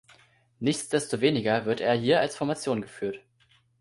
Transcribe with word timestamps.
Nichtsdestoweniger 0.59 1.65
wird 1.65 1.79
er 1.79 1.93
hier 1.93 2.21
als 2.21 2.35
Formation 2.35 2.81
geführt. 2.81 3.19